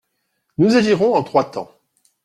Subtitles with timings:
[0.57, 1.69] Nous agirons en trois temps.